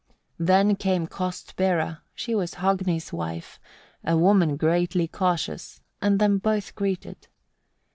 6. 0.09 0.15
Then 0.39 0.75
came 0.77 1.05
Kostbera, 1.05 2.01
she 2.15 2.33
was 2.33 2.55
Hogni's 2.55 3.13
wife, 3.13 3.59
a 4.03 4.17
woman 4.17 4.57
greatly 4.57 5.07
cautious, 5.07 5.79
and 6.01 6.17
them 6.17 6.39
both 6.39 6.73
greeted. 6.73 7.27